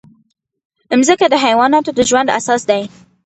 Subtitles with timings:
[0.99, 2.79] مځکه د حیواناتو د ژوند اساس ده.